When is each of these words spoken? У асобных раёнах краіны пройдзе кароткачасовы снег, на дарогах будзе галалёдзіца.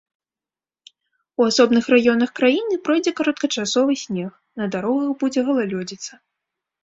У 1.41 1.45
асобных 1.49 1.83
раёнах 1.95 2.29
краіны 2.39 2.77
пройдзе 2.87 3.11
кароткачасовы 3.19 3.93
снег, 4.05 4.31
на 4.61 4.65
дарогах 4.77 5.09
будзе 5.23 5.41
галалёдзіца. 5.51 6.11